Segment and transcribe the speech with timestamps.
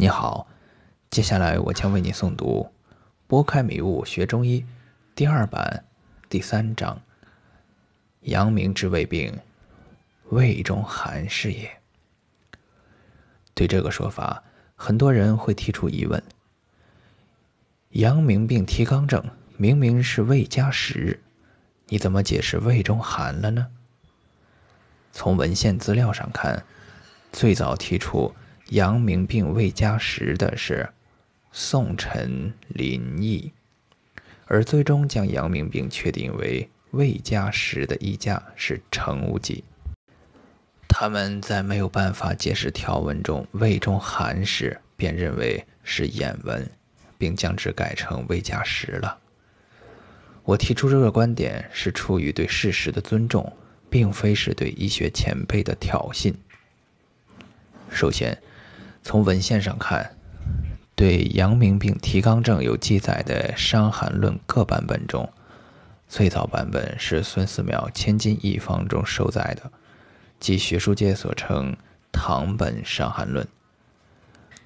[0.00, 0.46] 你好，
[1.10, 2.70] 接下来我将为你诵读
[3.26, 4.62] 《拨开迷雾学中医》
[5.14, 5.84] 第二版
[6.30, 7.02] 第三章：
[8.22, 9.38] 阳明之胃病，
[10.30, 11.70] 胃中寒是也。
[13.52, 14.42] 对这个说法，
[14.74, 16.22] 很多人会提出疑问：
[17.90, 19.22] 阳明病提纲症
[19.58, 21.20] 明明是胃加食，
[21.88, 23.66] 你怎么解释胃中寒了呢？
[25.12, 26.64] 从文献资料上看，
[27.30, 28.34] 最早提出。
[28.70, 30.88] 阳明病未加食的是
[31.50, 33.52] 宋臣林毅，
[34.46, 39.64] 而最终将阳明病确定为未加食的医家是程无忌。
[40.86, 46.70] 他们在没有办法解释条文中胃中寒时，便认为是眼文，
[47.18, 49.18] 并将之改成未加食了。
[50.44, 53.52] 我提出这个观点是出于对事实的尊重，
[53.90, 56.32] 并非是对医学前辈的挑衅。
[57.90, 58.40] 首先。
[59.02, 60.14] 从文献上看，
[60.94, 65.28] 对阳明病提纲症有记载的《伤寒论》各版本中，
[66.06, 69.72] 最早版本是孙思邈《千金一方》中收载的，
[70.38, 71.74] 即学术界所称
[72.12, 73.44] 唐本《伤寒论》。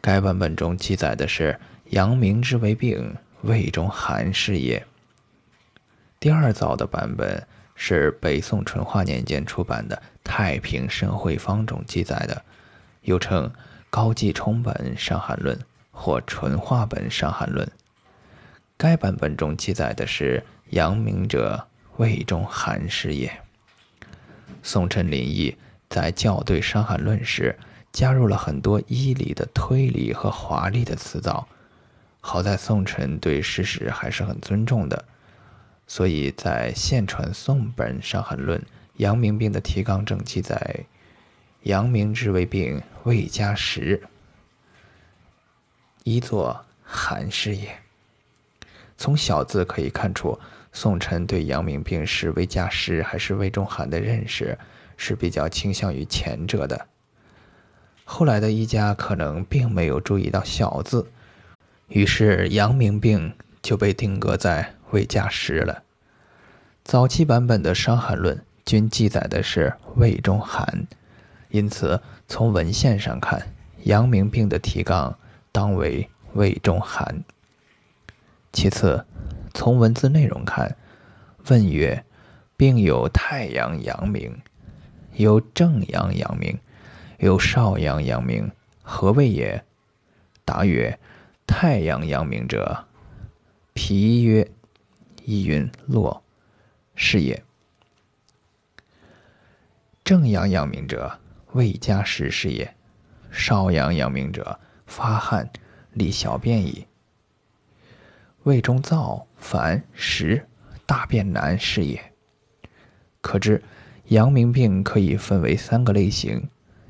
[0.00, 4.84] 该版本中记载的是阳明之为病，胃中寒是也。
[6.18, 12.42] 第二早的版本是北宋淳化年间出版的《太平盛会方》中记载的，
[13.02, 13.52] 又称。
[13.94, 15.54] 高继冲本《伤寒论》
[15.90, 17.66] 或纯化本《伤寒论》，
[18.78, 23.30] 该版本中记载的是阳明者胃中寒湿也。
[24.62, 25.54] 宋臣林毅
[25.90, 27.54] 在校对《伤寒论》时，
[27.92, 31.46] 加入了很多医理的推理和华丽的辞藻。
[32.22, 35.04] 好在宋臣对事实还是很尊重的，
[35.86, 38.58] 所以在现传宋本《伤寒论》
[38.96, 40.86] 阳明病的提纲正记载。
[41.64, 44.02] 阳明之为病，未加食，
[46.02, 47.68] 一作寒湿也。
[48.98, 50.38] 从小字可以看出，
[50.72, 54.58] 宋臣对阳明病是未加食还是胃中寒的认识
[54.96, 56.86] 是比较倾向于前者的。
[58.04, 61.06] 后来的医家可能并没有注意到小字，
[61.88, 65.84] 于是阳明病就被定格在未加食了。
[66.82, 68.36] 早期版本的《伤寒论》
[68.66, 70.86] 均记载的是胃中寒。
[71.52, 73.54] 因此，从文献上看，
[73.84, 75.18] 阳明病的提纲
[75.52, 77.22] 当为胃中寒。
[78.54, 79.04] 其次，
[79.52, 80.74] 从文字内容看，
[81.48, 82.06] 问曰
[82.56, 84.40] ：“病有太阳阳明，
[85.16, 86.58] 有正阳阳明，
[87.18, 88.50] 有少阳阳明，
[88.82, 89.62] 何谓也？”
[90.46, 90.98] 答曰
[91.46, 92.86] ：“太阳阳明者，
[93.74, 94.50] 脾曰，
[95.26, 96.22] 一云络，
[96.94, 97.44] 是也。
[100.02, 101.18] 正阳阳明者。”
[101.52, 102.74] 未加食是也，
[103.30, 105.50] 少阳阳明者，发汗
[105.92, 106.86] 利小便矣。
[108.44, 110.46] 胃中燥烦食，
[110.86, 112.00] 大便难是也。
[113.20, 113.62] 可知
[114.06, 116.48] 阳明病可以分为三个类型，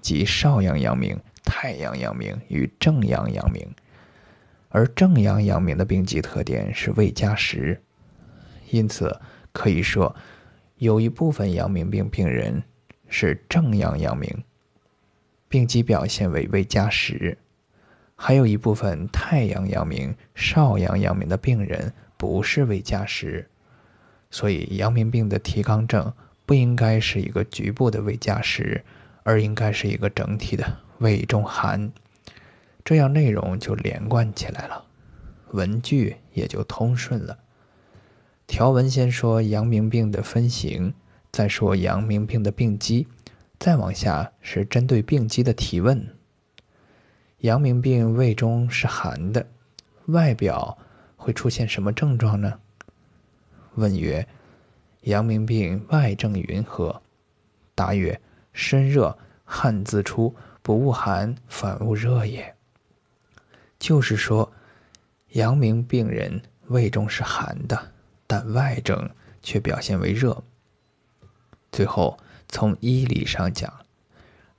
[0.00, 3.68] 即少阳阳明、太阳阳明与正阳阳明。
[4.68, 7.82] 而正阳阳明的病机特点是未加食，
[8.70, 9.20] 因此
[9.52, 10.14] 可以说
[10.76, 12.62] 有一部分阳明病病人。
[13.08, 14.42] 是正阳阳明，
[15.48, 17.36] 病机表现为未加食；
[18.16, 23.48] 还有一部分太阳阳明、少阳阳明的病人不是未加食，
[24.30, 26.12] 所以阳明病的提纲症
[26.44, 28.84] 不应该是一个局部的未加食，
[29.22, 31.92] 而应该是一个整体的胃中寒，
[32.84, 34.84] 这样内容就连贯起来了，
[35.52, 37.38] 文句也就通顺了。
[38.46, 40.94] 条文先说阳明病的分型。
[41.34, 43.08] 再说阳明病的病机，
[43.58, 46.16] 再往下是针对病机的提问。
[47.38, 49.44] 阳明病胃中是寒的，
[50.06, 50.78] 外表
[51.16, 52.60] 会出现什么症状呢？
[53.74, 54.24] 问曰：
[55.00, 57.02] 阳明病外症云何？
[57.74, 58.20] 答曰：
[58.52, 62.54] 身热，汗自出，不恶寒，反恶热也。
[63.80, 64.52] 就是说，
[65.30, 67.90] 阳明病人胃中是寒的，
[68.28, 69.10] 但外症
[69.42, 70.40] 却表现为热。
[71.74, 72.16] 最后，
[72.48, 73.68] 从医理上讲，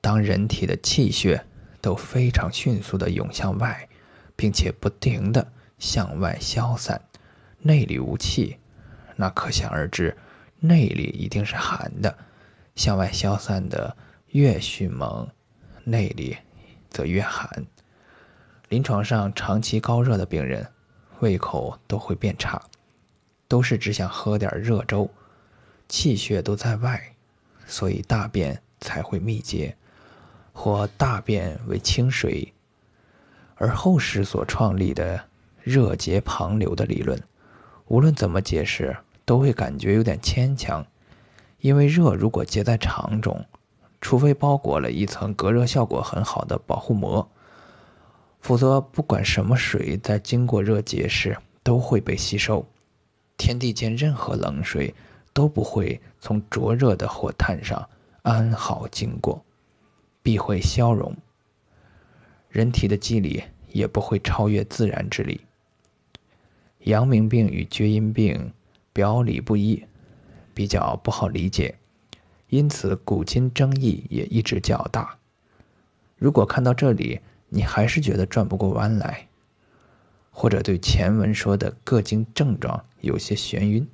[0.00, 1.44] 当人体的气血
[1.80, 3.88] 都非常迅速的涌向外，
[4.36, 7.02] 并且不停的向外消散，
[7.58, 8.58] 内里无气，
[9.16, 10.16] 那可想而知，
[10.60, 12.16] 内里一定是寒的。
[12.76, 13.96] 向外消散的
[14.28, 15.28] 越迅猛，
[15.82, 16.36] 内里
[16.90, 17.66] 则越寒。
[18.68, 20.64] 临床上长期高热的病人，
[21.18, 22.62] 胃口都会变差，
[23.48, 25.10] 都是只想喝点热粥。
[25.90, 27.02] 气血都在外，
[27.66, 29.76] 所以大便才会秘结，
[30.52, 32.54] 或大便为清水。
[33.56, 35.20] 而后世所创立的
[35.62, 37.20] 热结旁流的理论，
[37.88, 40.86] 无论怎么解释，都会感觉有点牵强。
[41.58, 43.44] 因为热如果结在肠中，
[44.00, 47.28] 除非包裹了一层隔热效果很好的保护膜，
[48.40, 52.64] 否则不管什么水在经过热结时都会被吸收。
[53.36, 54.94] 天地间任何冷水
[55.32, 57.88] 都不会从灼热的火炭上
[58.22, 59.44] 安好经过，
[60.22, 61.16] 必会消融。
[62.48, 65.40] 人体的机理也不会超越自然之力。
[66.80, 68.52] 阳明病与厥阴病
[68.92, 69.84] 表里不一，
[70.52, 71.76] 比较不好理解，
[72.48, 75.18] 因此古今争议也一直较大。
[76.16, 79.28] 如果看到这里你还是觉得转不过弯来，
[80.30, 83.86] 或者对前文说的各经症状有些眩晕，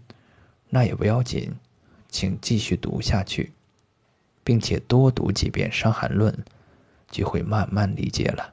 [0.68, 1.52] 那也不要紧，
[2.08, 3.52] 请继续读下去，
[4.42, 6.32] 并且多读几遍《伤寒论》。
[7.08, 8.52] 就会慢慢理解了。